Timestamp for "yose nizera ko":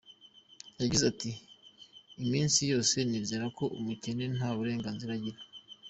2.71-3.63